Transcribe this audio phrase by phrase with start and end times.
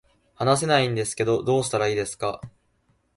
[0.33, 2.41] 話せないんですけど、どうしたらいいですか